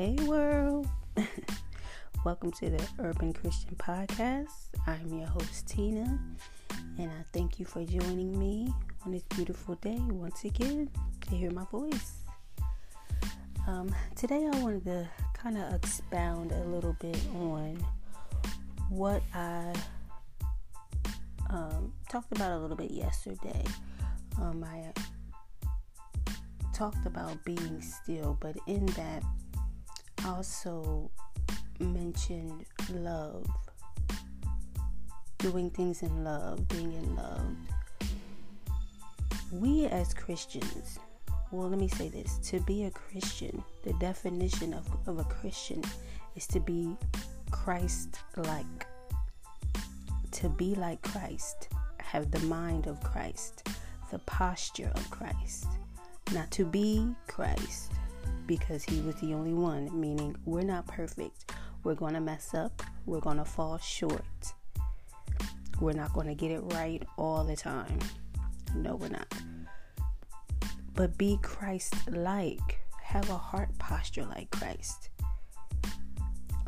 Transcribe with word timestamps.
Hey, 0.00 0.16
world. 0.24 0.88
Welcome 2.24 2.52
to 2.52 2.70
the 2.70 2.82
Urban 3.00 3.34
Christian 3.34 3.76
Podcast. 3.76 4.70
I'm 4.86 5.12
your 5.12 5.26
host, 5.26 5.68
Tina, 5.68 6.18
and 6.98 7.10
I 7.10 7.22
thank 7.34 7.60
you 7.60 7.66
for 7.66 7.84
joining 7.84 8.38
me 8.38 8.72
on 9.04 9.12
this 9.12 9.24
beautiful 9.24 9.74
day 9.74 9.98
once 10.08 10.44
again 10.44 10.88
to 11.28 11.36
hear 11.36 11.50
my 11.50 11.66
voice. 11.66 12.20
Um, 13.68 13.94
today, 14.16 14.48
I 14.50 14.58
wanted 14.62 14.86
to 14.86 15.06
kind 15.34 15.58
of 15.58 15.74
expound 15.74 16.52
a 16.52 16.64
little 16.64 16.96
bit 16.98 17.20
on 17.34 17.76
what 18.88 19.22
I 19.34 19.74
um, 21.50 21.92
talked 22.08 22.32
about 22.32 22.52
a 22.52 22.58
little 22.58 22.74
bit 22.74 22.90
yesterday. 22.90 23.64
Um, 24.40 24.64
I 24.64 24.94
talked 26.72 27.04
about 27.04 27.44
being 27.44 27.82
still, 27.82 28.38
but 28.40 28.56
in 28.66 28.86
that, 28.86 29.22
also 30.26 31.10
mentioned 31.78 32.64
love, 32.92 33.46
doing 35.38 35.70
things 35.70 36.02
in 36.02 36.24
love, 36.24 36.66
being 36.68 36.92
in 36.92 37.16
love. 37.16 37.56
We 39.52 39.86
as 39.86 40.14
Christians, 40.14 40.98
well, 41.50 41.68
let 41.68 41.78
me 41.78 41.88
say 41.88 42.08
this 42.08 42.38
to 42.50 42.60
be 42.60 42.84
a 42.84 42.90
Christian, 42.90 43.62
the 43.82 43.92
definition 43.94 44.74
of, 44.74 44.86
of 45.06 45.18
a 45.18 45.24
Christian 45.24 45.82
is 46.36 46.46
to 46.48 46.60
be 46.60 46.96
Christ 47.50 48.20
like. 48.36 48.86
To 50.32 50.48
be 50.48 50.74
like 50.76 51.02
Christ, 51.02 51.68
have 51.98 52.30
the 52.30 52.40
mind 52.40 52.86
of 52.86 53.02
Christ, 53.02 53.68
the 54.10 54.20
posture 54.20 54.92
of 54.94 55.10
Christ. 55.10 55.66
Not 56.32 56.50
to 56.52 56.64
be 56.64 57.12
Christ, 57.26 57.90
because 58.46 58.82
he 58.84 59.00
was 59.00 59.14
the 59.16 59.34
only 59.34 59.52
one, 59.52 59.88
meaning 59.98 60.36
we're 60.44 60.62
not 60.62 60.86
perfect. 60.86 61.52
We're 61.84 61.94
going 61.94 62.14
to 62.14 62.20
mess 62.20 62.54
up. 62.54 62.82
We're 63.06 63.20
going 63.20 63.38
to 63.38 63.44
fall 63.44 63.78
short. 63.78 64.24
We're 65.80 65.92
not 65.92 66.12
going 66.12 66.26
to 66.26 66.34
get 66.34 66.50
it 66.50 66.60
right 66.74 67.02
all 67.16 67.44
the 67.44 67.56
time. 67.56 67.98
No, 68.74 68.96
we're 68.96 69.08
not. 69.08 69.32
But 70.94 71.16
be 71.16 71.38
Christ 71.42 71.94
like. 72.10 72.80
Have 73.02 73.30
a 73.30 73.38
heart 73.38 73.70
posture 73.78 74.24
like 74.24 74.50
Christ. 74.50 75.08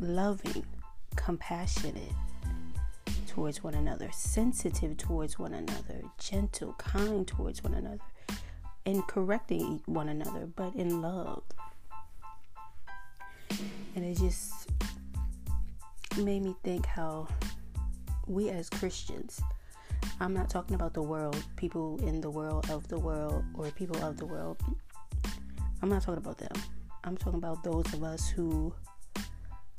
Loving, 0.01 0.65
compassionate 1.15 2.13
towards 3.29 3.63
one 3.63 3.75
another, 3.75 4.11
sensitive 4.13 4.97
towards 4.97 5.39
one 5.39 5.55
another, 5.55 6.03
gentle, 6.19 6.75
kind 6.75 7.27
towards 7.27 7.63
one 7.63 7.75
another, 7.75 7.99
and 8.87 9.07
correcting 9.07 9.81
one 9.87 10.09
another, 10.09 10.47
but 10.57 10.75
in 10.75 11.03
love 11.03 11.43
and 13.95 14.05
it 14.05 14.19
just 14.19 14.71
made 16.19 16.43
me 16.43 16.55
think 16.63 16.87
how 16.87 17.29
we 18.27 18.51
as 18.51 18.69
Christians, 18.71 19.41
I'm 20.21 20.35
not 20.35 20.49
talking 20.49 20.75
about 20.75 20.95
the 20.95 21.03
world, 21.03 21.43
people 21.57 22.01
in 22.07 22.21
the 22.21 22.31
world 22.31 22.71
of 22.71 22.89
the 22.89 22.99
world 22.99 23.45
or 23.55 23.71
people 23.71 24.03
of 24.03 24.17
the 24.17 24.27
world. 24.27 24.59
I'm 25.83 25.89
not 25.89 26.03
talking 26.03 26.19
about 26.19 26.39
them. 26.39 26.53
I'm 27.05 27.17
talking 27.17 27.39
about 27.39 27.63
those 27.65 27.93
of 27.93 28.03
us 28.03 28.29
who 28.29 28.73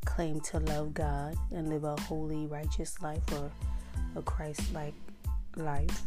claim 0.06 0.42
to 0.42 0.60
love 0.60 0.94
God 0.94 1.36
and 1.52 1.70
live 1.70 1.86
a 1.86 2.00
holy, 2.02 2.46
righteous 2.46 3.02
life 3.02 3.24
or 3.32 3.52
a 4.16 4.22
Christ 4.22 4.74
like 4.74 4.94
life 5.56 6.04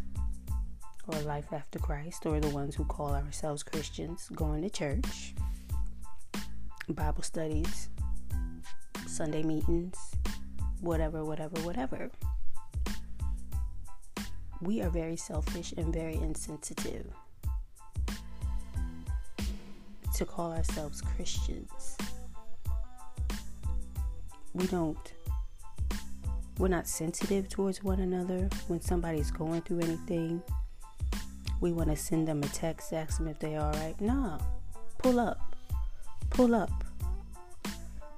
or 1.09 1.19
life 1.21 1.53
after 1.53 1.79
Christ, 1.79 2.27
or 2.27 2.41
the 2.41 2.49
ones 2.49 2.75
who 2.75 2.85
call 2.85 3.15
ourselves 3.15 3.63
Christians, 3.63 4.29
going 4.35 4.63
to 4.63 4.71
church, 4.71 5.35
Bible 6.89 7.23
studies, 7.23 7.89
Sunday 9.07 9.43
meetings, 9.43 9.97
whatever, 10.81 11.25
whatever, 11.25 11.61
whatever. 11.61 12.11
We 14.61 14.83
are 14.83 14.91
very 14.91 15.17
selfish 15.17 15.73
and 15.77 15.93
very 15.93 16.15
insensitive 16.15 17.07
to 20.15 20.25
call 20.25 20.53
ourselves 20.53 21.03
Christians. 21.03 21.97
We 24.55 24.67
don't, 24.69 25.13
we're 26.59 26.69
not 26.69 26.87
sensitive 26.87 27.49
towards 27.51 27.83
one 27.85 28.01
another 28.01 28.49
when 28.69 28.81
somebody's 28.81 29.31
going 29.31 29.61
through 29.63 29.81
anything. 29.81 30.43
We 31.61 31.73
want 31.73 31.91
to 31.91 31.97
send 31.97 32.29
them 32.29 32.43
a 32.43 32.49
text, 32.49 32.93
ask 32.93 33.19
them 33.19 33.29
if 33.29 33.39
they 33.39 33.57
are 33.57 33.73
alright. 33.73 34.01
Nah, 34.01 34.39
pull 34.99 35.19
up, 35.19 35.57
pull 36.31 36.55
up 36.55 36.85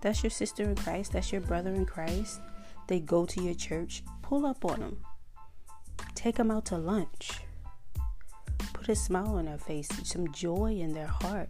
that's 0.01 0.23
your 0.23 0.31
sister 0.31 0.63
in 0.63 0.77
Christ. 0.77 1.13
That's 1.13 1.33
your 1.33 1.41
brother 1.41 1.73
in 1.73 1.85
Christ. 1.85 2.41
They 2.87 3.01
go 3.01 3.27
to 3.27 3.43
your 3.43 3.55
church. 3.55 4.03
Pull 4.23 4.47
up 4.47 4.65
on 4.65 4.81
them. 4.81 5.05
Take 6.15 6.37
them 6.37 6.51
out 6.51 6.67
to 6.67 6.79
lunch. 6.79 7.41
Put 8.73 8.89
a 8.89 8.95
smile 8.95 9.37
on 9.37 9.47
their 9.47 9.59
face, 9.59 9.89
some 10.05 10.33
joy 10.33 10.77
in 10.81 10.93
their 10.93 11.07
heart. 11.07 11.49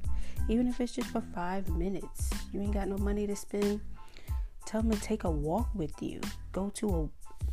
Even 0.48 0.66
if 0.66 0.81
it's 0.81 0.94
just 0.94 1.10
for 1.10 1.21
five 1.21 1.69
minutes. 1.69 2.31
You 2.53 2.62
ain't 2.62 2.72
got 2.72 2.88
no 2.88 2.97
money 2.97 3.27
to 3.27 3.37
spend. 3.37 3.81
Tell 4.65 4.82
them 4.82 4.93
to 4.93 5.00
take 5.00 5.25
a 5.25 5.31
walk 5.31 5.69
with 5.75 6.03
you. 6.03 6.21
Go 6.53 6.71
to 6.71 7.10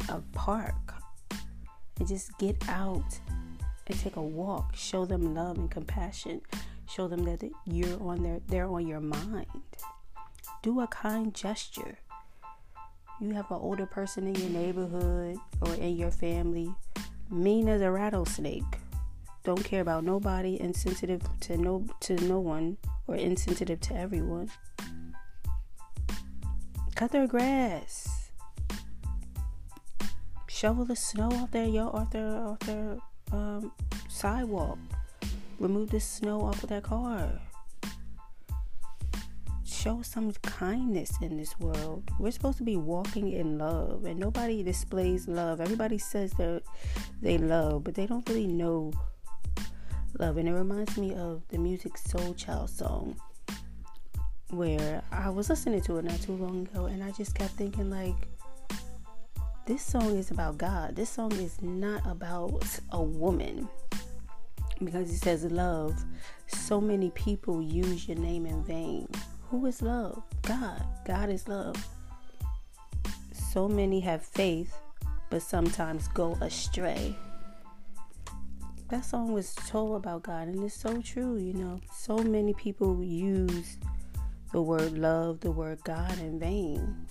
a, 0.09 0.13
a 0.13 0.22
park 0.34 0.94
and 2.00 2.07
just 2.07 2.38
get 2.38 2.56
out 2.69 3.19
and 3.88 4.00
take 4.00 4.16
a 4.16 4.22
walk. 4.22 4.75
Show 4.75 5.06
them 5.06 5.34
love 5.34 5.57
and 5.57 5.69
compassion. 5.69 6.41
Show 6.88 7.07
them 7.07 7.23
that 7.25 7.44
you're 7.66 8.01
on 8.01 8.23
their 8.23 8.40
they're 8.47 8.68
on 8.68 8.88
your 8.88 9.01
mind 9.01 9.47
do 10.66 10.81
a 10.81 10.88
kind 10.88 11.31
gesture. 11.31 12.00
You 13.22 13.35
have 13.35 13.51
an 13.51 13.59
older 13.62 13.85
person 13.85 14.25
in 14.25 14.34
your 14.34 14.50
neighborhood 14.50 15.38
or 15.62 15.75
in 15.75 15.95
your 15.95 16.09
family, 16.09 16.74
mean 17.29 17.69
as 17.69 17.81
a 17.81 17.91
rattlesnake. 17.91 18.63
Don't 19.44 19.63
care 19.63 19.81
about 19.81 20.03
nobody, 20.03 20.59
insensitive 20.59 21.22
to 21.41 21.56
no 21.56 21.85
to 22.00 22.16
no 22.16 22.40
one, 22.40 22.78
or 23.06 23.16
insensitive 23.16 23.79
to 23.81 23.95
everyone. 23.95 24.50
Cut 26.95 27.12
their 27.12 27.28
grass. 27.28 28.31
Shovel 30.47 30.85
the 30.85 30.95
snow 30.95 31.29
off 31.31 31.51
their 31.51 31.68
yard, 31.68 31.94
off 31.94 32.09
their 32.09 32.38
off 32.38 32.59
their 32.62 32.97
um, 33.31 33.72
sidewalk. 34.09 34.78
Remove 35.59 35.90
the 35.90 36.00
snow 36.00 36.41
off 36.41 36.62
of 36.63 36.69
their 36.69 36.81
car 36.81 37.40
show 39.86 40.02
some 40.02 40.31
kindness 40.41 41.12
in 41.22 41.38
this 41.38 41.59
world. 41.59 42.09
We're 42.18 42.31
supposed 42.31 42.58
to 42.58 42.63
be 42.63 42.75
walking 42.75 43.31
in 43.31 43.59
love, 43.59 44.06
and 44.06 44.19
nobody 44.19 44.63
displays 44.63 45.28
love. 45.28 45.62
Everybody 45.62 46.00
says 46.00 46.31
that 46.34 46.63
they 47.22 47.38
love, 47.38 47.84
but 47.84 47.94
they 47.94 48.08
don't 48.08 48.28
really 48.28 48.47
know 48.47 48.91
love. 50.18 50.38
And 50.38 50.50
it 50.50 50.53
reminds 50.53 50.97
me 50.97 51.13
of 51.13 51.44
the 51.50 51.57
Musiq 51.57 51.94
Soulchild 52.02 52.69
song 52.69 53.16
where 54.50 55.03
I 55.12 55.30
was 55.30 55.50
listening 55.50 55.81
to 55.81 55.97
it 55.97 56.06
not 56.06 56.19
too 56.19 56.34
long 56.34 56.68
ago, 56.68 56.86
and 56.86 57.03
I 57.03 57.12
just 57.12 57.36
kept 57.36 57.52
thinking, 57.52 57.92
like, 57.92 58.28
this 59.65 59.81
song 59.81 60.15
is 60.15 60.29
about 60.29 60.59
God. 60.59 60.95
This 60.95 61.09
song 61.09 61.31
is 61.33 61.59
not 61.61 62.05
about 62.05 62.63
a 62.91 63.01
woman 63.01 63.67
because 64.83 65.09
it 65.09 65.17
says 65.17 65.43
love. 65.45 65.95
So 66.47 66.79
many 66.79 67.09
people 67.11 67.63
use 67.63 68.07
your 68.07 68.17
name 68.17 68.45
in 68.45 68.63
vain. 68.63 69.07
Who 69.49 69.65
is 69.65 69.81
love? 69.81 70.21
God. 70.43 70.83
God 71.05 71.29
is 71.29 71.47
love. 71.47 71.75
So 73.31 73.67
many 73.67 73.99
have 74.01 74.21
faith, 74.23 74.77
but 75.31 75.41
sometimes 75.41 76.09
go 76.09 76.33
astray. 76.41 77.15
That 78.89 79.03
song 79.03 79.33
was 79.33 79.56
told 79.56 79.95
about 79.95 80.21
God, 80.23 80.47
and 80.47 80.63
it's 80.63 80.79
so 80.79 81.01
true, 81.01 81.38
you 81.38 81.53
know. 81.53 81.79
So 81.91 82.18
many 82.18 82.53
people 82.53 83.03
use 83.03 83.79
the 84.51 84.61
word 84.61 84.95
love, 84.95 85.39
the 85.39 85.50
word 85.50 85.79
God 85.83 86.19
in 86.19 86.38
vain. 86.39 87.07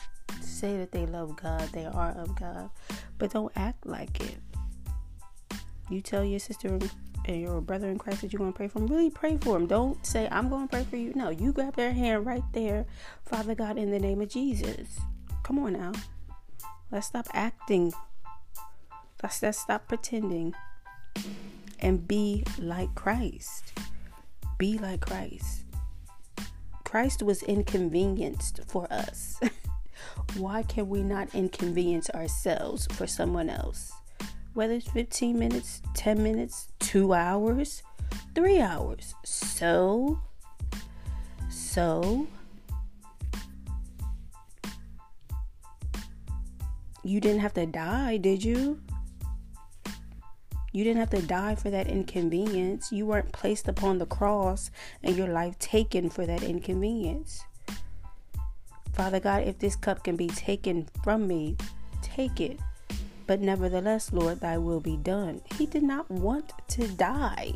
Say 0.64 0.78
that 0.78 0.92
they 0.92 1.04
love 1.04 1.36
God, 1.36 1.68
they 1.74 1.84
are 1.84 2.12
of 2.12 2.34
God, 2.36 2.70
but 3.18 3.32
don't 3.32 3.52
act 3.54 3.84
like 3.84 4.18
it. 4.22 4.38
You 5.90 6.00
tell 6.00 6.24
your 6.24 6.38
sister 6.38 6.78
and 7.26 7.38
your 7.38 7.60
brother 7.60 7.90
in 7.90 7.98
Christ 7.98 8.22
that 8.22 8.32
you're 8.32 8.38
going 8.38 8.54
to 8.54 8.56
pray 8.56 8.68
for 8.68 8.78
them, 8.78 8.88
really 8.88 9.10
pray 9.10 9.36
for 9.36 9.58
them. 9.58 9.66
Don't 9.66 10.06
say, 10.06 10.26
I'm 10.30 10.48
going 10.48 10.66
to 10.66 10.74
pray 10.74 10.84
for 10.84 10.96
you. 10.96 11.12
No, 11.14 11.28
you 11.28 11.52
grab 11.52 11.76
their 11.76 11.92
hand 11.92 12.24
right 12.24 12.42
there. 12.54 12.86
Father 13.26 13.54
God, 13.54 13.76
in 13.76 13.90
the 13.90 13.98
name 13.98 14.22
of 14.22 14.30
Jesus. 14.30 14.88
Come 15.42 15.58
on 15.58 15.74
now. 15.74 15.92
Let's 16.90 17.08
stop 17.08 17.26
acting. 17.34 17.92
Let's, 19.22 19.42
let's 19.42 19.58
stop 19.58 19.86
pretending 19.86 20.54
and 21.78 22.08
be 22.08 22.42
like 22.58 22.94
Christ. 22.94 23.74
Be 24.56 24.78
like 24.78 25.02
Christ. 25.02 25.64
Christ 26.84 27.22
was 27.22 27.42
inconvenienced 27.42 28.60
for 28.66 28.90
us. 28.90 29.38
why 30.36 30.62
can 30.62 30.88
we 30.88 31.02
not 31.02 31.34
inconvenience 31.34 32.10
ourselves 32.10 32.86
for 32.92 33.06
someone 33.06 33.48
else? 33.48 33.92
Whether 34.52 34.74
it's 34.74 34.90
15 34.90 35.38
minutes, 35.38 35.82
10 35.94 36.22
minutes, 36.22 36.68
two 36.78 37.12
hours, 37.12 37.82
three 38.34 38.60
hours. 38.60 39.14
So, 39.24 40.20
so, 41.50 42.26
you 47.02 47.20
didn't 47.20 47.40
have 47.40 47.54
to 47.54 47.66
die, 47.66 48.16
did 48.16 48.42
you? 48.42 48.80
You 50.72 50.82
didn't 50.82 50.98
have 50.98 51.10
to 51.10 51.22
die 51.22 51.54
for 51.54 51.70
that 51.70 51.86
inconvenience. 51.86 52.90
You 52.90 53.06
weren't 53.06 53.30
placed 53.30 53.68
upon 53.68 53.98
the 53.98 54.06
cross 54.06 54.72
and 55.04 55.16
your 55.16 55.28
life 55.28 55.56
taken 55.60 56.10
for 56.10 56.26
that 56.26 56.42
inconvenience. 56.42 57.44
Father 58.94 59.18
God, 59.18 59.42
if 59.42 59.58
this 59.58 59.74
cup 59.74 60.04
can 60.04 60.14
be 60.14 60.28
taken 60.28 60.88
from 61.02 61.26
me, 61.26 61.56
take 62.00 62.40
it. 62.40 62.60
But 63.26 63.40
nevertheless, 63.40 64.12
Lord, 64.12 64.40
thy 64.40 64.56
will 64.56 64.80
be 64.80 64.96
done. 64.96 65.40
He 65.56 65.66
did 65.66 65.82
not 65.82 66.08
want 66.08 66.52
to 66.68 66.86
die. 66.86 67.52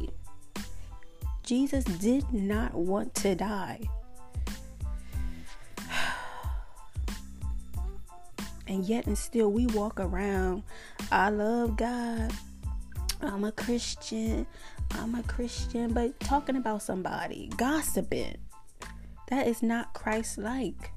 Jesus 1.44 1.85
did 1.85 2.32
not 2.32 2.75
want 2.75 3.14
to 3.17 3.35
die. 3.35 3.81
And 8.67 8.85
yet, 8.85 9.06
and 9.06 9.17
still, 9.17 9.50
we 9.50 9.67
walk 9.69 9.99
around. 9.99 10.62
I 11.11 11.31
love 11.31 11.79
God. 11.79 12.31
I'm 13.23 13.44
a 13.44 13.52
Christian. 13.52 14.46
I'm 14.90 15.14
a 15.14 15.23
Christian. 15.23 15.94
But 15.94 16.20
talking 16.20 16.56
about 16.56 16.82
somebody, 16.82 17.50
gossiping, 17.56 18.37
that 19.29 19.46
is 19.46 19.62
not 19.62 19.94
Christ 19.94 20.37
like. 20.37 20.93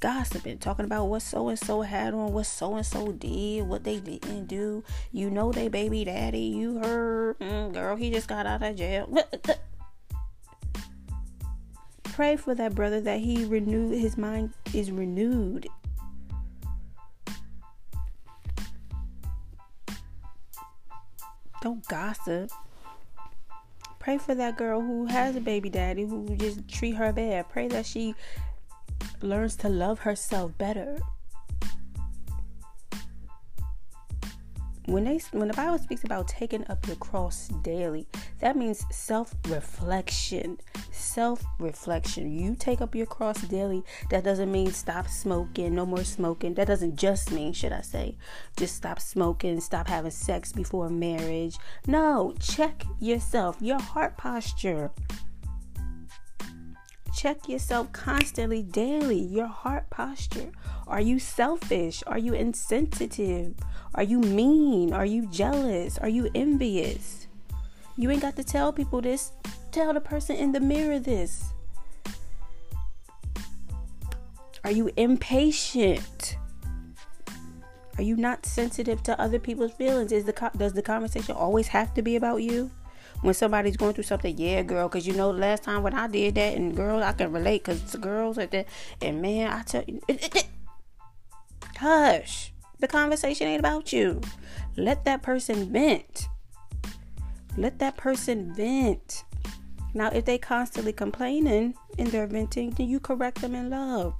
Gossiping, 0.00 0.58
talking 0.58 0.84
about 0.84 1.06
what 1.06 1.22
so 1.22 1.48
and 1.48 1.58
so 1.58 1.80
had 1.82 2.12
on, 2.12 2.32
what 2.32 2.46
so 2.46 2.74
and 2.74 2.84
so 2.84 3.12
did, 3.12 3.66
what 3.66 3.84
they 3.84 3.98
didn't 3.98 4.46
do. 4.46 4.84
You 5.10 5.30
know, 5.30 5.52
they 5.52 5.68
baby 5.68 6.04
daddy. 6.04 6.40
You 6.40 6.78
heard, 6.78 7.38
mm, 7.38 7.72
girl, 7.72 7.96
he 7.96 8.10
just 8.10 8.28
got 8.28 8.46
out 8.46 8.62
of 8.62 8.76
jail. 8.76 9.08
Pray 12.04 12.36
for 12.36 12.54
that 12.54 12.74
brother 12.74 13.00
that 13.00 13.20
he 13.20 13.44
renewed, 13.44 13.98
his 13.98 14.16
mind 14.16 14.52
is 14.72 14.90
renewed 14.90 15.66
Don't 21.66 21.84
gossip. 21.88 22.52
Pray 23.98 24.18
for 24.18 24.36
that 24.36 24.56
girl 24.56 24.80
who 24.80 25.06
has 25.06 25.34
a 25.34 25.40
baby 25.40 25.68
daddy 25.68 26.04
who 26.04 26.36
just 26.36 26.68
treat 26.68 26.92
her 26.92 27.12
bad. 27.12 27.48
Pray 27.48 27.66
that 27.66 27.84
she 27.84 28.14
learns 29.22 29.56
to 29.56 29.68
love 29.68 30.00
herself 30.00 30.56
better. 30.58 30.98
when 34.86 35.04
they 35.04 35.20
when 35.32 35.48
the 35.48 35.54
Bible 35.54 35.78
speaks 35.78 36.04
about 36.04 36.28
taking 36.28 36.64
up 36.68 36.86
your 36.86 36.96
cross 36.96 37.48
daily, 37.62 38.06
that 38.40 38.56
means 38.56 38.84
self-reflection. 38.90 40.58
Self-reflection. 40.92 42.30
You 42.30 42.54
take 42.54 42.80
up 42.80 42.94
your 42.94 43.06
cross 43.06 43.42
daily. 43.42 43.82
That 44.10 44.24
doesn't 44.24 44.50
mean 44.50 44.72
stop 44.72 45.08
smoking, 45.08 45.74
no 45.74 45.86
more 45.86 46.04
smoking. 46.04 46.54
That 46.54 46.68
doesn't 46.68 46.96
just 46.96 47.32
mean, 47.32 47.52
should 47.52 47.72
I 47.72 47.80
say, 47.80 48.16
just 48.56 48.76
stop 48.76 49.00
smoking, 49.00 49.60
stop 49.60 49.88
having 49.88 50.10
sex 50.10 50.52
before 50.52 50.88
marriage. 50.88 51.58
No, 51.86 52.34
check 52.40 52.84
yourself, 53.00 53.56
your 53.60 53.80
heart 53.80 54.16
posture. 54.16 54.90
Check 57.26 57.48
yourself 57.48 57.90
constantly, 57.90 58.62
daily, 58.62 59.18
your 59.18 59.48
heart 59.48 59.90
posture. 59.90 60.52
Are 60.86 61.00
you 61.00 61.18
selfish? 61.18 62.04
Are 62.06 62.18
you 62.18 62.34
insensitive? 62.34 63.56
Are 63.96 64.04
you 64.04 64.20
mean? 64.20 64.92
Are 64.92 65.04
you 65.04 65.26
jealous? 65.26 65.98
Are 65.98 66.08
you 66.08 66.30
envious? 66.36 67.26
You 67.96 68.12
ain't 68.12 68.22
got 68.22 68.36
to 68.36 68.44
tell 68.44 68.72
people 68.72 69.00
this. 69.00 69.32
Tell 69.72 69.92
the 69.92 70.00
person 70.00 70.36
in 70.36 70.52
the 70.52 70.60
mirror 70.60 71.00
this. 71.00 71.46
Are 74.62 74.70
you 74.70 74.92
impatient? 74.96 76.36
Are 77.98 78.04
you 78.04 78.14
not 78.14 78.46
sensitive 78.46 79.02
to 79.02 79.20
other 79.20 79.40
people's 79.40 79.72
feelings? 79.72 80.12
Is 80.12 80.26
the 80.26 80.50
does 80.56 80.74
the 80.74 80.82
conversation 80.82 81.34
always 81.34 81.66
have 81.66 81.92
to 81.94 82.02
be 82.02 82.14
about 82.14 82.44
you? 82.44 82.70
When 83.22 83.34
somebody's 83.34 83.76
going 83.76 83.94
through 83.94 84.04
something, 84.04 84.36
yeah, 84.36 84.62
girl, 84.62 84.88
because 84.88 85.06
you 85.06 85.14
know 85.14 85.30
last 85.30 85.64
time 85.64 85.82
when 85.82 85.94
I 85.94 86.06
did 86.06 86.34
that, 86.34 86.54
and 86.54 86.76
girls, 86.76 87.02
I 87.02 87.12
can 87.12 87.32
relate 87.32 87.64
because 87.64 87.82
the 87.92 87.98
girls 87.98 88.36
like 88.36 88.50
that, 88.50 88.66
and 89.00 89.22
man, 89.22 89.52
I 89.52 89.62
tell 89.62 89.84
you, 89.86 90.00
it, 90.06 90.22
it, 90.22 90.36
it. 90.36 90.46
hush. 91.76 92.52
The 92.78 92.88
conversation 92.88 93.46
ain't 93.48 93.60
about 93.60 93.92
you. 93.92 94.20
Let 94.76 95.06
that 95.06 95.22
person 95.22 95.72
vent. 95.72 96.28
Let 97.56 97.78
that 97.78 97.96
person 97.96 98.52
vent. 98.54 99.24
Now, 99.94 100.10
if 100.10 100.26
they 100.26 100.36
constantly 100.36 100.92
complaining 100.92 101.74
in 101.96 102.10
their 102.10 102.26
venting, 102.26 102.72
then 102.72 102.86
you 102.86 103.00
correct 103.00 103.40
them 103.40 103.54
in 103.54 103.70
love. 103.70 104.14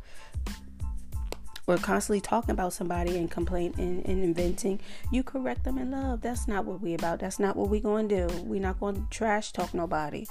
Or 1.66 1.76
constantly 1.76 2.20
talking 2.20 2.52
about 2.52 2.72
somebody 2.72 3.18
and 3.18 3.28
complaining 3.30 4.02
and, 4.06 4.22
inventing, 4.22 4.80
you 5.10 5.24
correct 5.24 5.64
them 5.64 5.78
in 5.78 5.90
love. 5.90 6.20
That's 6.20 6.46
not 6.46 6.64
what 6.64 6.80
we 6.80 6.94
about. 6.94 7.18
That's 7.18 7.40
not 7.40 7.56
what 7.56 7.68
we 7.68 7.80
to 8.08 8.28
do. 8.28 8.42
we 8.44 8.60
not 8.60 8.78
to 8.96 9.06
trash 9.10 9.52
talk 9.52 9.74
nobody. 9.74 10.26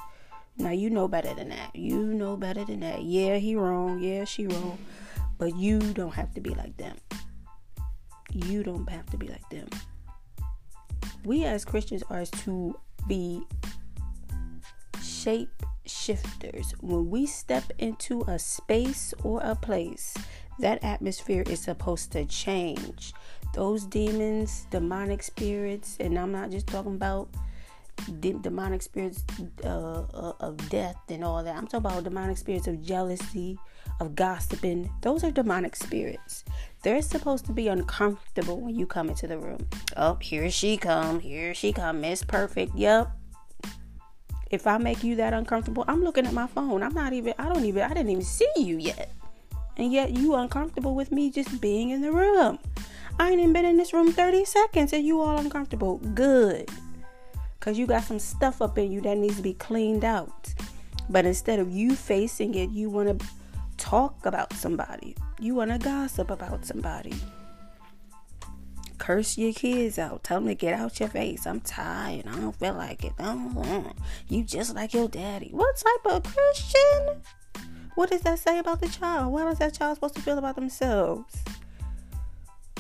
Now 0.58 0.72
you 0.72 0.90
know 0.90 1.10
better 1.10 1.34
than 1.34 1.50
that. 1.50 1.76
You 1.76 2.14
know 2.14 2.38
better 2.38 2.64
than 2.64 2.80
that. 2.80 3.04
Yeah, 3.04 3.36
he 3.38 3.56
wrong. 3.56 4.00
Yeah, 4.00 4.24
she 4.24 4.48
wrong. 4.48 4.78
But 5.38 5.58
you 5.58 5.80
don't 5.80 6.14
have 6.14 6.34
to 6.36 6.42
be 6.42 6.52
like 6.52 6.78
them 6.78 6.96
you 8.36 8.64
don't 8.64 8.90
have 8.90 9.06
to 9.08 9.18
be 9.18 9.28
like 9.28 9.48
them. 9.50 9.68
We 11.24 11.46
as 11.46 11.66
Christians 11.66 12.04
are 12.10 12.26
to 12.26 12.78
be 13.08 13.42
shape 15.02 15.64
shifters. 15.86 16.74
When 16.82 17.10
we 17.10 17.26
step 17.26 17.64
into 17.80 18.24
a 18.28 18.38
space 18.38 19.14
or 19.24 19.42
a 19.42 19.56
place, 19.56 20.14
that 20.60 20.84
atmosphere 20.84 21.44
is 21.48 21.62
supposed 21.62 22.12
to 22.14 22.26
change. 22.26 23.14
Those 23.54 23.86
demons, 23.86 24.68
demonic 24.70 25.24
spirits, 25.24 25.98
and 26.00 26.18
I'm 26.18 26.32
not 26.32 26.52
just 26.52 26.68
talking 26.68 26.96
about 26.96 27.30
de- 28.20 28.34
demonic 28.34 28.82
spirits 28.82 29.24
uh, 29.64 29.68
uh, 29.68 30.34
of 30.40 30.70
death 30.70 30.98
and 31.10 31.24
all 31.24 31.44
that. 31.44 31.56
I'm 31.56 31.68
talking 31.68 31.86
about 31.86 32.04
demonic 32.04 32.38
spirits 32.38 32.68
of 32.68 32.82
jealousy, 32.82 33.58
of 34.00 34.16
gossiping. 34.16 34.90
Those 35.02 35.24
are 35.24 35.32
demonic 35.32 35.76
spirits. 35.76 36.44
They're 36.84 37.02
supposed 37.02 37.46
to 37.46 37.52
be 37.52 37.68
uncomfortable 37.68 38.60
when 38.60 38.76
you 38.76 38.86
come 38.86 39.10
into 39.10 39.28
the 39.28 39.38
room. 39.38 39.68
Oh, 39.96 40.16
here 40.16 40.50
she 40.50 40.78
come. 40.78 41.20
Here 41.20 41.54
she 41.54 41.74
come. 41.74 42.02
Miss 42.02 42.24
Perfect. 42.24 42.76
Yep. 42.76 43.12
If 44.52 44.68
I 44.68 44.78
make 44.78 45.04
you 45.04 45.16
that 45.16 45.34
uncomfortable, 45.34 45.84
I'm 45.88 46.04
looking 46.04 46.26
at 46.26 46.34
my 46.34 46.48
phone. 46.48 46.84
I'm 46.84 46.94
not 46.94 47.14
even. 47.14 47.34
I 47.40 47.50
don't 47.52 47.66
even. 47.66 47.82
I 47.82 47.90
didn't 47.90 48.10
even 48.10 48.24
see 48.24 48.48
you 48.58 48.78
yet, 48.78 49.12
and 49.78 49.92
yet 49.92 50.12
you 50.12 50.36
uncomfortable 50.36 50.96
with 50.96 51.12
me 51.12 51.30
just 51.30 51.62
being 51.62 51.90
in 51.90 52.02
the 52.02 52.12
room. 52.12 52.60
I 53.20 53.32
ain't 53.32 53.40
even 53.40 53.54
been 53.54 53.66
in 53.66 53.78
this 53.78 53.94
room 53.94 54.12
30 54.12 54.46
seconds 54.46 54.94
and 54.94 55.06
you 55.06 55.22
all 55.22 55.38
uncomfortable. 55.38 55.98
Good. 56.14 56.70
Cause 57.60 57.78
you 57.78 57.88
got 57.88 58.04
some 58.04 58.20
stuff 58.20 58.62
up 58.62 58.78
in 58.78 58.92
you 58.92 59.02
that 59.02 59.18
needs 59.18 59.38
to 59.38 59.42
be 59.42 59.54
cleaned 59.54 60.04
out. 60.04 60.54
But 61.10 61.26
instead 61.26 61.60
of 61.60 61.72
you 61.72 61.96
facing 61.96 62.56
it, 62.56 62.70
you 62.70 62.90
want 62.90 63.20
to 63.20 63.28
talk 63.78 64.26
about 64.26 64.54
somebody. 64.54 65.16
You 65.40 65.56
want 65.56 65.72
to 65.72 65.78
gossip 65.78 66.30
about 66.30 66.66
somebody. 66.66 67.16
Curse 68.98 69.38
your 69.38 69.54
kids 69.54 70.00
out. 70.00 70.24
Tell 70.24 70.40
them 70.40 70.48
to 70.48 70.56
get 70.56 70.74
out 70.74 71.00
your 71.00 71.10
face. 71.10 71.46
I'm 71.46 71.60
tired. 71.60 72.28
I 72.28 72.36
don't 72.40 72.56
feel 72.56 72.74
like 72.74 73.04
it. 73.04 73.14
You 74.28 74.44
just 74.44 74.74
like 74.76 74.94
your 74.94 75.08
daddy. 75.08 75.50
What 75.52 75.76
type 75.76 76.14
of 76.14 76.24
Christian? 76.24 77.22
What 77.96 78.12
does 78.12 78.22
that 78.22 78.40
say 78.40 78.60
about 78.60 78.82
the 78.82 78.90
child? 78.90 79.32
What 79.32 79.48
is 79.48 79.60
that 79.60 79.74
child 79.74 79.96
supposed 79.96 80.16
to 80.16 80.22
feel 80.22 80.38
about 80.38 80.56
themselves? 80.56 81.34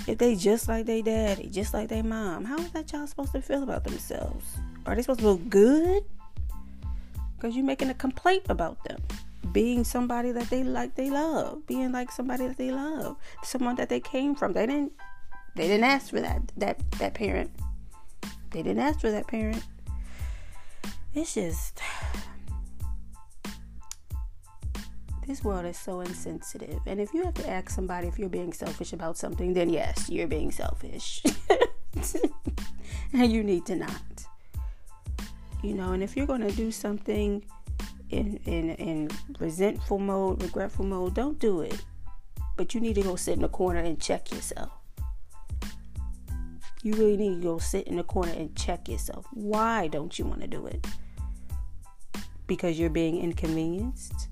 If 0.07 0.17
they 0.19 0.35
just 0.35 0.67
like 0.67 0.85
their 0.85 1.01
daddy, 1.01 1.49
just 1.49 1.73
like 1.73 1.89
their 1.89 2.03
mom, 2.03 2.45
how 2.45 2.57
is 2.57 2.69
that 2.71 2.87
child 2.87 3.09
supposed 3.09 3.31
to 3.31 3.41
feel 3.41 3.63
about 3.63 3.85
themselves? 3.85 4.45
Are 4.85 4.93
they 4.93 5.01
supposed 5.01 5.21
to 5.21 5.25
feel 5.25 5.37
good? 5.37 6.03
Because 7.35 7.55
you're 7.55 7.65
making 7.65 7.89
a 7.89 7.93
complaint 7.93 8.43
about 8.49 8.83
them 8.83 9.01
being 9.51 9.83
somebody 9.83 10.31
that 10.31 10.49
they 10.49 10.63
like 10.63 10.95
they 10.95 11.09
love 11.09 11.65
being 11.65 11.91
like 11.91 12.11
somebody 12.11 12.45
that 12.45 12.57
they 12.57 12.71
love 12.71 13.15
someone 13.43 13.75
that 13.75 13.87
they 13.87 14.01
came 14.01 14.35
from 14.35 14.51
they 14.51 14.65
didn't 14.65 14.91
they 15.55 15.67
didn't 15.67 15.85
ask 15.85 16.09
for 16.09 16.19
that 16.19 16.41
that 16.57 16.77
that 16.99 17.13
parent 17.13 17.49
they 18.51 18.61
didn't 18.61 18.81
ask 18.81 18.99
for 18.99 19.11
that 19.11 19.27
parent 19.27 19.63
it's 21.13 21.35
just 21.35 21.79
this 25.25 25.43
world 25.43 25.65
is 25.65 25.77
so 25.77 26.01
insensitive 26.01 26.79
and 26.85 26.99
if 26.99 27.13
you 27.13 27.23
have 27.23 27.33
to 27.33 27.49
ask 27.49 27.69
somebody 27.69 28.07
if 28.07 28.19
you're 28.19 28.29
being 28.29 28.53
selfish 28.53 28.93
about 28.93 29.17
something 29.17 29.53
then 29.53 29.69
yes 29.69 30.09
you're 30.09 30.27
being 30.27 30.51
selfish 30.51 31.23
and 33.13 33.31
you 33.31 33.43
need 33.43 33.65
to 33.65 33.75
not 33.75 34.25
you 35.63 35.73
know 35.73 35.93
and 35.93 36.03
if 36.03 36.15
you're 36.15 36.27
going 36.27 36.41
to 36.41 36.51
do 36.51 36.71
something 36.71 37.43
in, 38.09 38.39
in, 38.45 38.69
in 38.71 39.09
resentful 39.39 39.99
mode, 39.99 40.41
regretful 40.41 40.85
mode, 40.85 41.13
don't 41.13 41.39
do 41.39 41.61
it. 41.61 41.83
But 42.57 42.73
you 42.73 42.81
need 42.81 42.95
to 42.95 43.01
go 43.01 43.15
sit 43.15 43.35
in 43.35 43.41
the 43.41 43.49
corner 43.49 43.79
and 43.79 43.99
check 43.99 44.31
yourself. 44.31 44.71
You 46.83 46.93
really 46.93 47.17
need 47.17 47.41
to 47.41 47.47
go 47.47 47.57
sit 47.57 47.87
in 47.87 47.97
the 47.97 48.03
corner 48.03 48.31
and 48.31 48.55
check 48.55 48.87
yourself. 48.87 49.25
Why 49.31 49.87
don't 49.87 50.17
you 50.17 50.25
want 50.25 50.41
to 50.41 50.47
do 50.47 50.65
it? 50.67 50.85
Because 52.47 52.79
you're 52.79 52.91
being 52.91 53.19
inconvenienced? 53.19 54.29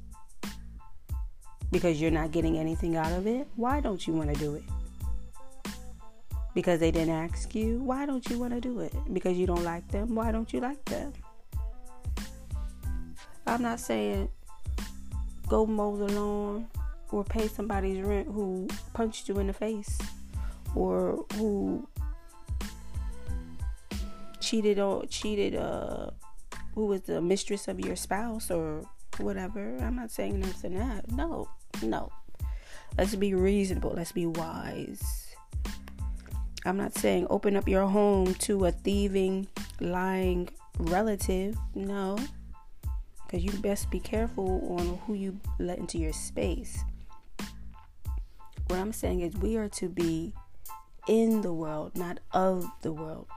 Because 1.73 1.99
you're 1.99 2.11
not 2.11 2.31
getting 2.31 2.57
anything 2.59 2.95
out 2.95 3.11
of 3.11 3.25
it? 3.25 3.47
Why 3.55 3.81
don't 3.81 4.05
you 4.05 4.13
want 4.13 4.31
to 4.33 4.39
do 4.39 4.55
it? 4.55 4.63
Because 6.53 6.79
they 6.79 6.91
didn't 6.91 7.15
ask 7.15 7.55
you, 7.55 7.79
why 7.79 8.05
don't 8.05 8.29
you 8.29 8.37
want 8.37 8.53
to 8.53 8.61
do 8.61 8.79
it? 8.79 8.93
Because 9.11 9.35
you 9.35 9.47
don't 9.47 9.63
like 9.63 9.87
them, 9.87 10.13
why 10.13 10.31
don't 10.31 10.53
you 10.53 10.59
like 10.59 10.85
them? 10.85 11.11
I'm 13.47 13.63
not 13.63 13.79
saying 13.79 14.29
go 15.47 15.65
mow 15.65 15.97
the 15.97 16.07
lawn 16.13 16.67
or 17.11 17.23
pay 17.23 17.47
somebody's 17.47 18.01
rent 18.01 18.27
who 18.27 18.67
punched 18.93 19.27
you 19.27 19.39
in 19.39 19.47
the 19.47 19.53
face 19.53 19.99
or 20.75 21.25
who 21.35 21.87
cheated 24.39 24.79
or 24.79 25.05
cheated 25.07 25.55
uh 25.55 26.09
who 26.75 26.85
was 26.85 27.01
the 27.01 27.21
mistress 27.21 27.67
of 27.67 27.79
your 27.79 27.95
spouse 27.95 28.49
or 28.49 28.83
whatever. 29.19 29.77
I'm 29.81 29.95
not 29.95 30.11
saying 30.11 30.39
this 30.39 30.63
and 30.63 30.79
that. 30.79 31.11
No, 31.11 31.49
no. 31.81 32.11
Let's 32.97 33.15
be 33.15 33.33
reasonable. 33.33 33.93
Let's 33.95 34.11
be 34.11 34.25
wise. 34.25 35.35
I'm 36.65 36.77
not 36.77 36.93
saying 36.97 37.27
open 37.29 37.55
up 37.55 37.67
your 37.67 37.87
home 37.87 38.33
to 38.35 38.65
a 38.65 38.71
thieving, 38.71 39.47
lying 39.79 40.49
relative. 40.77 41.57
No. 41.75 42.17
Because 43.25 43.43
you 43.43 43.51
best 43.61 43.89
be 43.89 43.99
careful 43.99 44.77
on 44.77 44.99
who 45.05 45.13
you 45.13 45.39
let 45.59 45.79
into 45.79 45.97
your 45.97 46.13
space. 46.13 46.83
What 48.67 48.79
I'm 48.79 48.93
saying 48.93 49.21
is, 49.21 49.35
we 49.35 49.57
are 49.57 49.69
to 49.69 49.89
be 49.89 50.33
in 51.07 51.41
the 51.41 51.51
world, 51.51 51.97
not 51.97 52.19
of 52.31 52.65
the 52.81 52.93
world. 52.93 53.27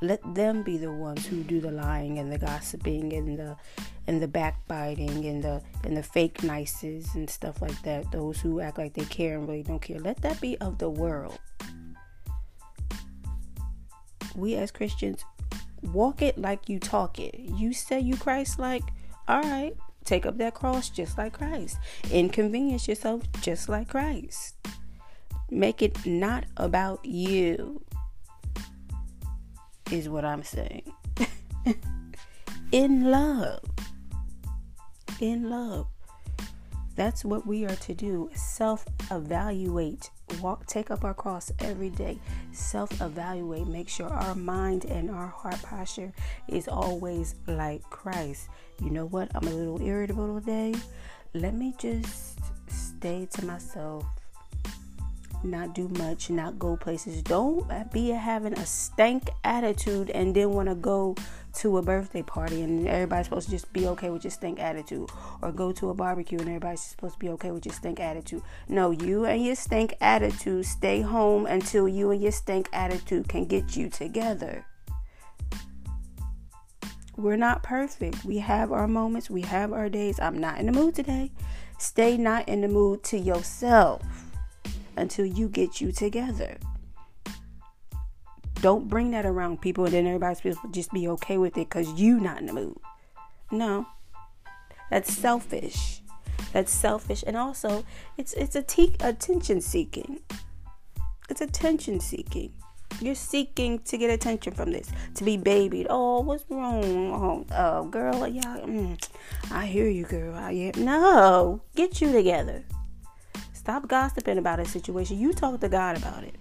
Let 0.00 0.20
them 0.34 0.62
be 0.62 0.76
the 0.76 0.92
ones 0.92 1.26
who 1.26 1.42
do 1.42 1.60
the 1.60 1.72
lying 1.72 2.18
and 2.18 2.32
the 2.32 2.38
gossiping 2.38 3.12
and 3.12 3.38
the 3.38 3.56
and 4.06 4.22
the 4.22 4.28
backbiting 4.28 5.24
and 5.26 5.42
the 5.42 5.60
and 5.82 5.96
the 5.96 6.02
fake 6.02 6.42
nices 6.42 7.14
and 7.14 7.28
stuff 7.28 7.60
like 7.60 7.80
that. 7.82 8.10
Those 8.12 8.40
who 8.40 8.60
act 8.60 8.78
like 8.78 8.94
they 8.94 9.04
care 9.04 9.36
and 9.36 9.48
really 9.48 9.64
don't 9.64 9.82
care. 9.82 9.98
Let 9.98 10.22
that 10.22 10.40
be 10.40 10.56
of 10.58 10.78
the 10.78 10.88
world. 10.88 11.38
We 14.36 14.54
as 14.54 14.70
Christians 14.70 15.24
walk 15.82 16.22
it 16.22 16.38
like 16.38 16.68
you 16.68 16.78
talk 16.78 17.18
it. 17.18 17.34
You 17.36 17.72
say 17.72 18.00
you 18.00 18.16
Christ 18.16 18.58
like, 18.58 18.84
all 19.26 19.42
right, 19.42 19.76
take 20.04 20.26
up 20.26 20.38
that 20.38 20.54
cross 20.54 20.90
just 20.90 21.18
like 21.18 21.32
Christ. 21.32 21.78
Inconvenience 22.10 22.86
yourself 22.88 23.22
just 23.40 23.68
like 23.68 23.88
Christ. 23.88 24.54
Make 25.50 25.82
it 25.82 26.04
not 26.06 26.44
about 26.56 27.04
you, 27.04 27.82
is 29.90 30.08
what 30.08 30.24
I'm 30.24 30.42
saying. 30.42 30.92
In 32.72 33.10
love 33.10 33.60
in 35.20 35.50
love. 35.50 35.86
That's 36.94 37.24
what 37.24 37.46
we 37.46 37.64
are 37.64 37.76
to 37.76 37.94
do. 37.94 38.30
Self 38.34 38.84
evaluate. 39.10 40.10
Walk, 40.40 40.66
take 40.66 40.90
up 40.90 41.04
our 41.04 41.14
cross 41.14 41.52
every 41.60 41.90
day. 41.90 42.18
Self 42.52 43.00
evaluate. 43.00 43.66
Make 43.66 43.88
sure 43.88 44.08
our 44.08 44.34
mind 44.34 44.84
and 44.84 45.10
our 45.10 45.28
heart 45.28 45.62
posture 45.62 46.12
is 46.48 46.66
always 46.66 47.36
like 47.46 47.82
Christ. 47.84 48.48
You 48.82 48.90
know 48.90 49.06
what? 49.06 49.30
I'm 49.34 49.46
a 49.46 49.50
little 49.50 49.80
irritable 49.80 50.40
today. 50.40 50.74
Let 51.34 51.54
me 51.54 51.74
just 51.78 52.38
stay 52.68 53.28
to 53.32 53.44
myself 53.44 54.04
not 55.42 55.74
do 55.74 55.88
much, 55.88 56.30
not 56.30 56.58
go 56.58 56.76
places. 56.76 57.22
Don't 57.22 57.66
be 57.92 58.08
having 58.10 58.52
a 58.54 58.66
stank 58.66 59.30
attitude 59.44 60.10
and 60.10 60.34
then 60.34 60.50
want 60.50 60.68
to 60.68 60.74
go 60.74 61.14
to 61.54 61.78
a 61.78 61.82
birthday 61.82 62.22
party 62.22 62.62
and 62.62 62.86
everybody's 62.86 63.26
supposed 63.26 63.46
to 63.46 63.52
just 63.52 63.72
be 63.72 63.86
okay 63.88 64.10
with 64.10 64.24
your 64.24 64.30
stink 64.30 64.60
attitude, 64.60 65.08
or 65.42 65.50
go 65.50 65.72
to 65.72 65.90
a 65.90 65.94
barbecue 65.94 66.38
and 66.38 66.48
everybody's 66.48 66.82
supposed 66.82 67.14
to 67.14 67.18
be 67.18 67.28
okay 67.30 67.50
with 67.50 67.66
your 67.66 67.74
stink 67.74 68.00
attitude. 68.00 68.42
No, 68.68 68.90
you 68.90 69.24
and 69.24 69.44
your 69.44 69.54
stink 69.54 69.94
attitude 70.00 70.66
stay 70.66 71.00
home 71.00 71.46
until 71.46 71.88
you 71.88 72.10
and 72.10 72.22
your 72.22 72.32
stink 72.32 72.68
attitude 72.72 73.28
can 73.28 73.46
get 73.46 73.76
you 73.76 73.88
together. 73.88 74.64
We're 77.16 77.36
not 77.36 77.64
perfect. 77.64 78.24
We 78.24 78.38
have 78.38 78.70
our 78.70 78.86
moments, 78.86 79.28
we 79.28 79.42
have 79.42 79.72
our 79.72 79.88
days. 79.88 80.20
I'm 80.20 80.38
not 80.38 80.58
in 80.58 80.66
the 80.66 80.72
mood 80.72 80.94
today. 80.94 81.32
Stay 81.78 82.16
not 82.16 82.48
in 82.48 82.60
the 82.60 82.68
mood 82.68 83.02
to 83.04 83.18
yourself 83.18 84.27
until 84.98 85.26
you 85.26 85.48
get 85.48 85.80
you 85.80 85.92
together. 85.92 86.56
Don't 88.60 88.88
bring 88.88 89.12
that 89.12 89.24
around 89.24 89.60
people 89.60 89.84
and 89.84 89.94
then 89.94 90.06
everybody's 90.06 90.38
supposed 90.38 90.62
to 90.62 90.68
just 90.72 90.92
be 90.92 91.08
okay 91.08 91.38
with 91.38 91.56
it 91.56 91.68
because 91.68 91.92
you 91.92 92.18
not 92.18 92.40
in 92.40 92.46
the 92.46 92.52
mood. 92.52 92.76
No. 93.50 93.86
That's 94.90 95.12
selfish. 95.12 96.02
That's 96.52 96.72
selfish. 96.72 97.22
And 97.26 97.36
also 97.36 97.84
it's 98.16 98.32
it's 98.34 98.56
a 98.56 98.62
te- 98.62 98.96
attention 99.00 99.60
seeking. 99.60 100.20
It's 101.28 101.40
attention 101.40 102.00
seeking. 102.00 102.52
You're 103.00 103.14
seeking 103.14 103.78
to 103.80 103.96
get 103.96 104.10
attention 104.10 104.54
from 104.54 104.72
this, 104.72 104.90
to 105.14 105.24
be 105.24 105.36
babied. 105.36 105.86
Oh, 105.88 106.20
what's 106.20 106.44
wrong? 106.48 107.12
Oh, 107.12 107.46
oh 107.56 107.84
girl, 107.84 108.26
yeah, 108.26 108.58
mm, 108.64 109.08
I 109.52 109.66
hear 109.66 109.88
you, 109.88 110.04
girl. 110.04 110.34
I 110.34 110.52
hear. 110.52 110.72
No, 110.76 111.62
get 111.76 112.00
you 112.00 112.10
together. 112.10 112.64
Stop 113.68 113.86
gossiping 113.86 114.38
about 114.38 114.60
a 114.60 114.64
situation. 114.64 115.18
You 115.18 115.34
talk 115.34 115.60
to 115.60 115.68
God 115.68 115.98
about 115.98 116.24
it. 116.24 116.36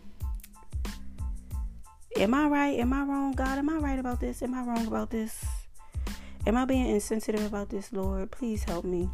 Am 2.15 2.34
I 2.34 2.48
right? 2.48 2.79
Am 2.79 2.93
I 2.93 3.03
wrong, 3.03 3.34
God? 3.34 3.57
Am 3.57 3.69
I 3.69 3.75
right 3.75 4.00
about 4.00 4.22
this? 4.22 4.41
Am 4.41 4.53
I 4.53 4.62
wrong 4.62 4.88
about 4.88 5.10
this? 5.10 5.43
Am 6.46 6.55
I 6.55 6.63
being 6.63 6.88
insensitive 6.88 7.46
about 7.46 7.67
this, 7.67 7.91
Lord? 7.91 8.31
Please 8.31 8.63
help 8.63 8.86
me. 8.86 9.10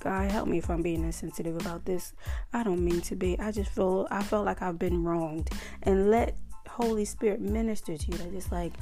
God, 0.00 0.30
help 0.30 0.48
me 0.48 0.58
if 0.58 0.68
I'm 0.68 0.82
being 0.82 1.02
insensitive 1.02 1.56
about 1.56 1.86
this. 1.86 2.12
I 2.52 2.62
don't 2.62 2.84
mean 2.84 3.00
to 3.00 3.16
be. 3.16 3.38
I 3.38 3.50
just 3.50 3.70
feel 3.70 4.06
I 4.10 4.22
felt 4.22 4.44
like 4.44 4.60
I've 4.60 4.78
been 4.78 5.02
wronged. 5.04 5.48
And 5.84 6.10
let 6.10 6.36
Holy 6.68 7.06
Spirit 7.06 7.40
minister 7.40 7.96
to 7.96 8.06
you. 8.06 8.18
That 8.18 8.32
just 8.32 8.52
like, 8.52 8.74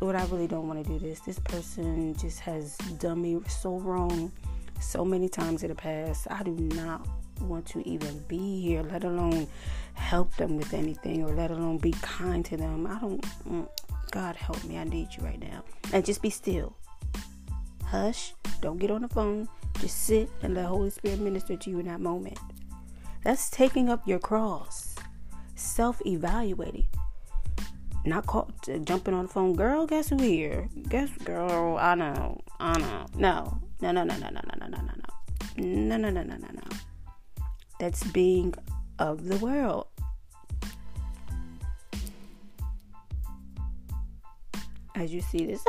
Lord, 0.00 0.16
I 0.16 0.24
really 0.28 0.46
don't 0.46 0.66
want 0.68 0.82
to 0.82 0.90
do 0.90 0.98
this. 0.98 1.20
This 1.20 1.38
person 1.38 2.16
just 2.16 2.40
has 2.40 2.78
done 2.98 3.20
me 3.20 3.40
so 3.46 3.78
wrong 3.78 4.32
so 4.80 5.04
many 5.04 5.28
times 5.28 5.62
in 5.62 5.68
the 5.68 5.74
past. 5.74 6.26
I 6.30 6.42
do 6.42 6.52
not 6.52 7.06
want 7.40 7.66
to 7.66 7.86
even 7.88 8.18
be 8.28 8.60
here, 8.60 8.82
let 8.82 9.04
alone 9.04 9.46
help 9.94 10.34
them 10.36 10.56
with 10.56 10.74
anything 10.74 11.24
or 11.24 11.34
let 11.34 11.50
alone 11.50 11.78
be 11.78 11.92
kind 12.02 12.44
to 12.46 12.56
them. 12.56 12.86
I 12.86 12.98
don't, 12.98 13.22
mm, 13.48 13.68
God 14.10 14.36
help 14.36 14.62
me, 14.64 14.78
I 14.78 14.84
need 14.84 15.08
you 15.16 15.24
right 15.24 15.40
now. 15.40 15.64
And 15.92 16.04
just 16.04 16.22
be 16.22 16.30
still. 16.30 16.76
Hush, 17.84 18.34
don't 18.60 18.78
get 18.78 18.90
on 18.90 19.02
the 19.02 19.08
phone. 19.08 19.48
Just 19.80 20.02
sit 20.04 20.30
and 20.42 20.54
let 20.54 20.66
Holy 20.66 20.90
Spirit 20.90 21.20
minister 21.20 21.56
to 21.56 21.70
you 21.70 21.78
in 21.80 21.86
that 21.86 22.00
moment. 22.00 22.38
That's 23.22 23.50
taking 23.50 23.88
up 23.88 24.06
your 24.06 24.18
cross, 24.18 24.94
self 25.54 26.00
evaluating. 26.06 26.86
Not 28.06 28.26
call, 28.26 28.50
jumping 28.84 29.14
on 29.14 29.26
the 29.26 29.32
phone, 29.32 29.54
girl. 29.54 29.86
Guess 29.86 30.10
who 30.10 30.18
here? 30.18 30.68
Guess, 30.88 31.10
girl. 31.24 31.78
I 31.80 31.94
know, 31.94 32.40
I 32.60 32.78
know. 32.78 33.06
No, 33.16 33.60
no, 33.80 33.90
no, 33.92 34.04
no, 34.04 34.16
no, 34.16 34.28
no, 34.30 34.40
no, 34.44 34.66
no, 34.66 34.66
no, 34.68 34.78
no, 34.82 34.92
no, 35.56 35.96
no, 35.96 35.96
no, 35.96 36.10
no, 36.10 36.22
no, 36.22 36.36
no. 36.36 36.48
No. 36.52 36.76
That's 37.80 38.04
being 38.04 38.54
of 38.98 39.24
the 39.26 39.36
world. 39.38 39.88
As 44.94 45.12
you 45.12 45.20
see 45.20 45.44
this, 45.44 45.64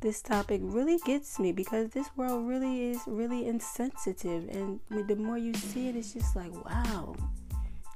this 0.00 0.20
topic 0.20 0.60
really 0.62 0.98
gets 0.98 1.38
me 1.38 1.52
because 1.52 1.90
this 1.90 2.08
world 2.16 2.46
really 2.46 2.90
is 2.90 3.00
really 3.06 3.46
insensitive, 3.46 4.48
and 4.50 4.80
the 5.08 5.16
more 5.16 5.38
you 5.38 5.54
see 5.54 5.88
it, 5.88 5.96
it's 5.96 6.12
just 6.12 6.36
like 6.36 6.52
wow. 6.64 7.16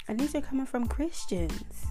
And 0.09 0.19
these 0.19 0.35
are 0.35 0.41
coming 0.41 0.67
from 0.67 0.87
Christians 0.87 1.87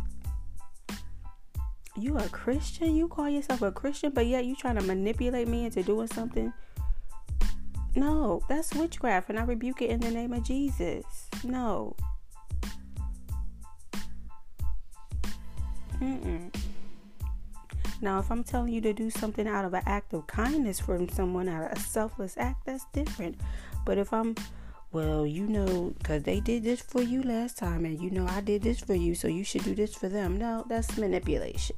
you 1.97 2.17
a 2.17 2.27
Christian? 2.29 2.95
You 2.95 3.07
call 3.07 3.29
yourself 3.29 3.61
a 3.61 3.71
Christian, 3.71 4.11
but 4.11 4.25
yet 4.25 4.45
you 4.45 4.55
trying 4.55 4.75
to 4.75 4.83
manipulate 4.83 5.47
me 5.47 5.65
into 5.65 5.81
doing 5.83 6.07
something 6.07 6.51
no, 7.95 8.41
that's 8.49 8.73
witchcraft, 8.73 9.29
and 9.29 9.39
I 9.39 9.43
rebuke 9.43 9.81
it 9.81 9.89
in 9.89 10.01
the 10.01 10.11
name 10.11 10.33
of 10.33 10.43
Jesus. 10.43 11.05
No. 11.43 11.95
Mm-mm. 16.01 16.53
Now, 18.01 18.19
if 18.19 18.29
I'm 18.29 18.43
telling 18.43 18.73
you 18.73 18.81
to 18.81 18.93
do 18.93 19.09
something 19.09 19.47
out 19.47 19.63
of 19.63 19.73
an 19.73 19.83
act 19.85 20.13
of 20.13 20.27
kindness 20.27 20.79
from 20.79 21.07
someone, 21.07 21.47
out 21.47 21.71
of 21.71 21.77
a 21.77 21.79
selfless 21.79 22.35
act, 22.37 22.65
that's 22.65 22.85
different. 22.91 23.39
But 23.85 23.97
if 23.97 24.11
I'm, 24.11 24.35
well, 24.91 25.25
you 25.25 25.47
know, 25.47 25.93
because 25.97 26.23
they 26.23 26.41
did 26.41 26.63
this 26.63 26.81
for 26.81 27.01
you 27.01 27.23
last 27.23 27.57
time, 27.57 27.85
and 27.85 27.99
you 28.01 28.11
know 28.11 28.27
I 28.27 28.41
did 28.41 28.61
this 28.61 28.81
for 28.81 28.93
you, 28.93 29.15
so 29.15 29.29
you 29.29 29.45
should 29.45 29.63
do 29.63 29.73
this 29.73 29.95
for 29.95 30.09
them. 30.09 30.37
No, 30.37 30.65
that's 30.67 30.97
manipulation. 30.97 31.77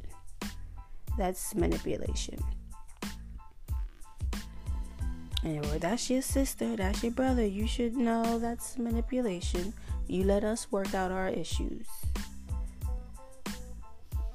That's 1.18 1.54
manipulation. 1.54 2.40
That's 5.80 6.10
your 6.10 6.22
sister, 6.22 6.75
that's 6.75 7.01
your 7.01 7.13
brother. 7.13 7.46
You 7.46 7.66
should 7.66 7.96
know 7.96 8.39
that's 8.39 8.77
manipulation. 8.77 9.74
You 10.08 10.24
let 10.25 10.44
us 10.44 10.72
work 10.72 10.94
out 10.94 11.12
our 11.12 11.30
issues. 11.30 11.88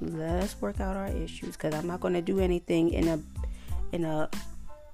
Let 0.00 0.42
us 0.42 0.56
work 0.60 0.80
out 0.80 0.96
our 0.96 1.08
issues 1.08 1.56
because 1.56 1.74
I'm 1.74 1.86
not 1.86 2.00
going 2.00 2.14
to 2.14 2.22
do 2.22 2.40
anything 2.40 2.90
in 2.90 3.08
a 3.08 3.20
in 3.92 4.04
a 4.04 4.30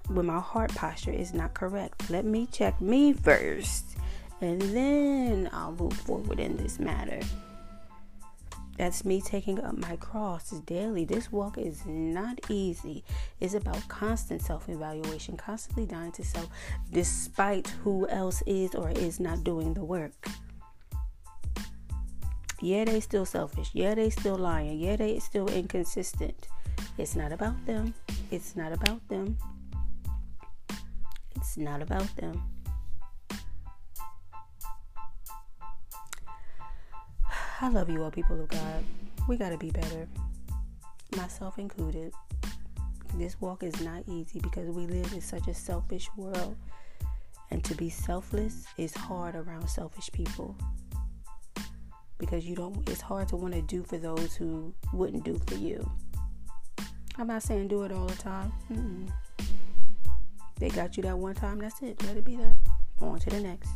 when 0.08 0.26
my 0.26 0.40
heart 0.40 0.74
posture 0.74 1.12
is 1.12 1.32
not 1.32 1.54
correct. 1.54 2.10
Let 2.10 2.24
me 2.24 2.48
check 2.50 2.80
me 2.80 3.12
first, 3.12 3.96
and 4.40 4.60
then 4.60 5.48
I'll 5.52 5.72
move 5.72 5.94
forward 5.94 6.40
in 6.40 6.56
this 6.56 6.78
matter. 6.78 7.20
That's 8.78 9.04
me 9.04 9.20
taking 9.20 9.60
up 9.60 9.76
my 9.76 9.96
cross 9.96 10.50
daily. 10.50 11.04
This 11.04 11.32
walk 11.32 11.58
is 11.58 11.82
not 11.84 12.38
easy. 12.48 13.02
It's 13.40 13.54
about 13.54 13.88
constant 13.88 14.40
self 14.40 14.68
evaluation, 14.68 15.36
constantly 15.36 15.84
dying 15.84 16.12
to 16.12 16.24
self, 16.24 16.48
despite 16.92 17.66
who 17.82 18.08
else 18.08 18.40
is 18.46 18.76
or 18.76 18.90
is 18.90 19.18
not 19.18 19.42
doing 19.42 19.74
the 19.74 19.84
work. 19.84 20.12
Yeah, 22.60 22.84
they 22.84 23.00
still 23.00 23.26
selfish. 23.26 23.70
Yeah, 23.72 23.96
they 23.96 24.10
still 24.10 24.36
lying. 24.36 24.78
Yeah, 24.78 24.96
they 24.96 25.18
still 25.18 25.48
inconsistent. 25.48 26.48
It's 26.96 27.16
not 27.16 27.32
about 27.32 27.66
them. 27.66 27.94
It's 28.30 28.54
not 28.54 28.72
about 28.72 29.06
them. 29.08 29.36
It's 31.34 31.56
not 31.56 31.82
about 31.82 32.14
them. 32.16 32.42
I 37.60 37.68
love 37.68 37.90
you 37.90 38.04
all, 38.04 38.10
people 38.10 38.40
of 38.40 38.48
God. 38.48 38.84
We 39.26 39.36
got 39.36 39.50
to 39.50 39.58
be 39.58 39.70
better, 39.70 40.06
myself 41.16 41.58
included. 41.58 42.12
This 43.16 43.40
walk 43.40 43.64
is 43.64 43.80
not 43.80 44.04
easy 44.06 44.38
because 44.38 44.70
we 44.70 44.86
live 44.86 45.12
in 45.12 45.20
such 45.20 45.48
a 45.48 45.54
selfish 45.54 46.08
world. 46.16 46.56
And 47.50 47.64
to 47.64 47.74
be 47.74 47.90
selfless 47.90 48.64
is 48.76 48.94
hard 48.94 49.34
around 49.34 49.68
selfish 49.68 50.08
people. 50.12 50.56
Because 52.18 52.46
you 52.46 52.54
don't, 52.54 52.88
it's 52.88 53.00
hard 53.00 53.26
to 53.28 53.36
want 53.36 53.54
to 53.54 53.62
do 53.62 53.82
for 53.82 53.98
those 53.98 54.36
who 54.36 54.72
wouldn't 54.92 55.24
do 55.24 55.40
for 55.46 55.54
you. 55.56 55.90
I'm 57.16 57.26
not 57.26 57.42
saying 57.42 57.68
do 57.68 57.82
it 57.82 57.90
all 57.90 58.06
the 58.06 58.14
time. 58.16 58.52
Mm-mm. 58.72 59.10
They 60.60 60.68
got 60.68 60.96
you 60.96 61.02
that 61.04 61.18
one 61.18 61.34
time, 61.34 61.58
that's 61.58 61.82
it. 61.82 62.00
Let 62.04 62.16
it 62.16 62.24
be 62.24 62.36
that. 62.36 62.54
On 63.00 63.18
to 63.18 63.30
the 63.30 63.40
next 63.40 63.70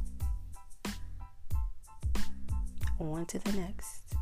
on 3.02 3.26
to 3.26 3.38
the 3.38 3.52
next. 3.52 4.14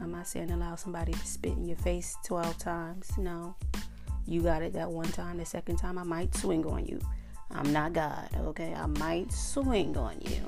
I'm 0.00 0.12
not 0.12 0.26
saying 0.26 0.50
allow 0.50 0.76
somebody 0.76 1.12
to 1.12 1.26
spit 1.26 1.52
in 1.52 1.64
your 1.64 1.76
face 1.76 2.16
12 2.24 2.58
times. 2.58 3.10
No. 3.18 3.56
You 4.26 4.42
got 4.42 4.62
it 4.62 4.74
that 4.74 4.90
one 4.90 5.08
time. 5.08 5.38
The 5.38 5.46
second 5.46 5.76
time, 5.76 5.98
I 5.98 6.02
might 6.02 6.34
swing 6.34 6.66
on 6.66 6.84
you. 6.84 7.00
I'm 7.50 7.72
not 7.72 7.94
God, 7.94 8.28
okay? 8.38 8.74
I 8.74 8.86
might 8.86 9.32
swing 9.32 9.96
on 9.96 10.20
you. 10.20 10.42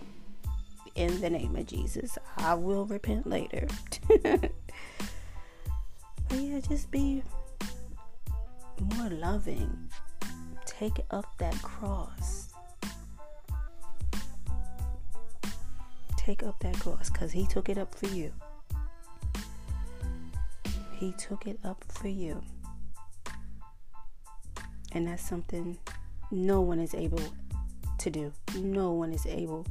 In 0.94 1.20
the 1.20 1.30
name 1.30 1.56
of 1.56 1.66
Jesus. 1.66 2.18
I 2.36 2.54
will 2.54 2.84
repent 2.84 3.26
later. 3.26 3.66
but 4.22 4.52
yeah, 6.34 6.60
just 6.60 6.90
be 6.90 7.22
more 8.96 9.08
loving. 9.08 9.88
Take 10.66 11.00
up 11.10 11.26
that 11.38 11.60
cross. 11.62 12.49
Take 16.30 16.46
up 16.46 16.60
that 16.60 16.78
cross 16.78 17.10
because 17.10 17.32
He 17.32 17.44
took 17.44 17.68
it 17.68 17.76
up 17.76 17.92
for 17.92 18.06
you. 18.06 18.32
He 20.92 21.12
took 21.18 21.48
it 21.48 21.58
up 21.64 21.84
for 21.88 22.06
you. 22.06 22.40
And 24.92 25.08
that's 25.08 25.28
something 25.28 25.76
no 26.30 26.60
one 26.60 26.78
is 26.78 26.94
able 26.94 27.22
to 27.98 28.10
do. 28.10 28.32
No 28.54 28.92
one 28.92 29.12
is 29.12 29.26
able 29.26 29.66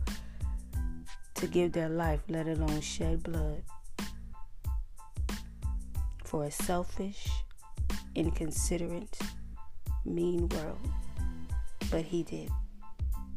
to 1.36 1.48
give 1.48 1.72
their 1.72 1.88
life, 1.88 2.20
let 2.28 2.46
alone 2.46 2.82
shed 2.82 3.24
blood, 3.24 3.64
for 6.26 6.44
a 6.44 6.52
selfish, 6.52 7.30
inconsiderate, 8.16 9.18
mean 10.04 10.50
world. 10.50 10.90
But 11.90 12.04
He 12.04 12.24
did. 12.24 12.50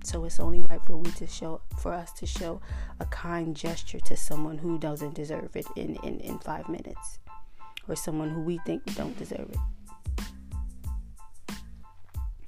So 0.04 0.24
it's 0.24 0.40
only 0.40 0.60
right 0.60 0.82
for 0.84 0.96
we 0.96 1.10
to 1.12 1.26
show 1.26 1.60
for 1.78 1.92
us 1.92 2.12
to 2.14 2.26
show 2.26 2.60
a 3.00 3.04
kind 3.06 3.54
gesture 3.56 4.00
to 4.00 4.16
someone 4.16 4.58
who 4.58 4.78
doesn't 4.78 5.14
deserve 5.14 5.54
it 5.54 5.66
in, 5.76 5.96
in, 6.02 6.20
in 6.20 6.38
five 6.38 6.68
minutes. 6.68 7.18
Or 7.88 7.96
someone 7.96 8.30
who 8.30 8.42
we 8.42 8.58
think 8.58 8.84
don't 8.94 9.16
deserve 9.18 9.50
it. 9.50 9.58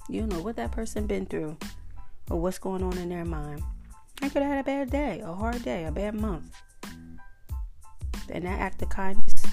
You 0.08 0.26
know 0.26 0.40
what 0.40 0.56
that 0.56 0.70
person 0.70 1.06
been 1.06 1.26
through 1.26 1.56
or 2.30 2.40
what's 2.40 2.58
going 2.58 2.82
on 2.82 2.98
in 2.98 3.08
their 3.08 3.24
mind. 3.24 3.62
They 4.20 4.28
could 4.28 4.42
have 4.42 4.50
had 4.50 4.60
a 4.60 4.64
bad 4.64 4.90
day, 4.90 5.20
a 5.24 5.32
hard 5.32 5.62
day, 5.64 5.84
a 5.84 5.92
bad 5.92 6.14
month. 6.14 6.54
And 8.30 8.44
that 8.44 8.60
act 8.60 8.82
of 8.82 8.90
kindness 8.90 9.44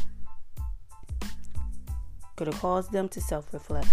could 2.35 2.47
have 2.47 2.59
caused 2.59 2.91
them 2.91 3.09
to 3.09 3.21
self 3.21 3.53
reflect. 3.53 3.87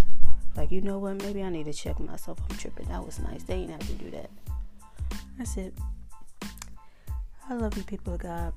Like, 0.58 0.72
you 0.72 0.80
know 0.80 0.98
what? 0.98 1.22
Maybe 1.22 1.44
I 1.44 1.50
need 1.50 1.66
to 1.66 1.72
check 1.72 2.00
myself. 2.00 2.40
I'm 2.50 2.56
tripping. 2.56 2.88
That 2.88 3.06
was 3.06 3.20
nice. 3.20 3.44
They 3.44 3.54
ain't 3.54 3.70
have 3.70 3.78
to 3.78 3.92
do 3.92 4.10
that. 4.10 4.28
That's 5.38 5.56
it. 5.56 5.72
I 7.48 7.54
love 7.54 7.76
you, 7.76 7.84
people 7.84 8.14
of 8.14 8.18
God. 8.18 8.52